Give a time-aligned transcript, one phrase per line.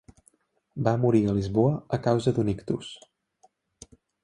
[0.87, 2.91] Va morir a Lisboa a causa d'un ictus.